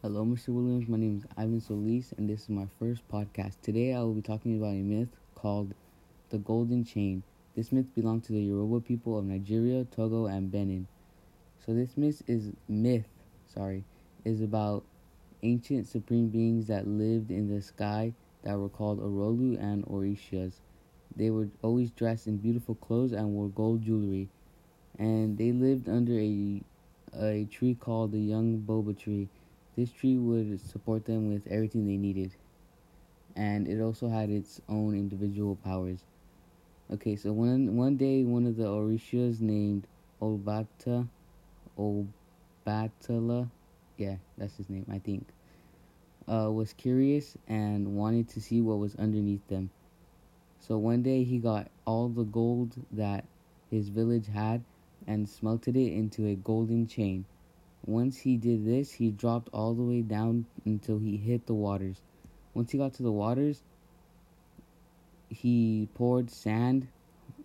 [0.00, 0.50] Hello, Mr.
[0.50, 0.88] Williams.
[0.88, 3.54] My name is Ivan Solis, and this is my first podcast.
[3.62, 5.74] Today, I will be talking about a myth called
[6.30, 7.24] the Golden Chain.
[7.56, 10.86] This myth belonged to the Yoruba people of Nigeria, Togo, and Benin.
[11.66, 13.08] So, this myth is myth.
[13.52, 13.82] Sorry,
[14.24, 14.84] is about
[15.42, 18.12] ancient supreme beings that lived in the sky
[18.44, 20.52] that were called Orolu and Orishas.
[21.16, 24.28] They were always dressed in beautiful clothes and wore gold jewelry,
[24.96, 26.62] and they lived under a
[27.20, 29.28] a tree called the young boba tree
[29.78, 32.34] this tree would support them with everything they needed,
[33.36, 36.00] and it also had its own individual powers.
[36.92, 39.86] Okay, so one one day, one of the Orishas named
[40.20, 41.06] Olbata,
[41.78, 43.48] Obatala,
[43.96, 45.28] yeah, that's his name, I think,
[46.26, 49.70] uh, was curious and wanted to see what was underneath them.
[50.58, 53.26] So one day he got all the gold that
[53.70, 54.64] his village had
[55.06, 57.26] and smelted it into a golden chain.
[57.88, 62.02] Once he did this, he dropped all the way down until he hit the waters.
[62.52, 63.62] Once he got to the waters,
[65.30, 66.86] he poured sand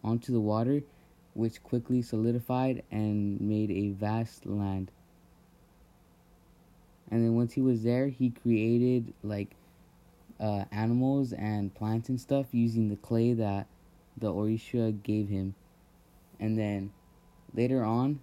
[0.04, 0.84] onto the water,
[1.34, 4.92] which quickly solidified and made a vast land.
[7.10, 9.56] And then once he was there, he created like
[10.42, 13.68] uh, animals and plants and stuff using the clay that
[14.18, 15.56] the Orisha gave him.
[16.38, 16.92] And then
[17.54, 18.20] later on,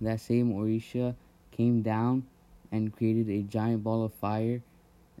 [0.00, 1.14] that same Orisha
[1.52, 2.24] came down
[2.72, 4.62] and created a giant ball of fire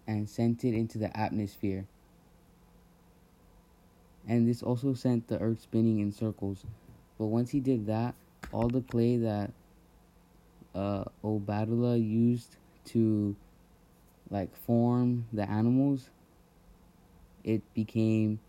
[0.06, 1.86] and sent it into the atmosphere.
[4.26, 6.64] And this also sent the earth spinning in circles.
[7.18, 8.14] But once he did that,
[8.52, 9.52] all the clay that
[10.74, 13.36] uh, Obatala used to
[14.30, 16.08] like form the animals,
[17.44, 18.40] it became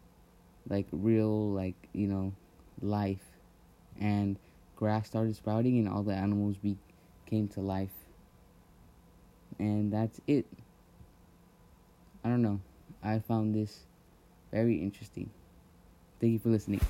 [0.70, 2.34] like real, like, you know,
[2.82, 3.24] life.
[4.00, 4.38] And
[4.76, 6.78] grass started sprouting and all the animals be-
[7.26, 7.94] came to life.
[9.60, 10.46] And that's it.
[12.24, 12.60] I don't know.
[13.04, 13.80] I found this
[14.52, 15.30] very interesting.
[16.20, 16.82] Thank you for listening.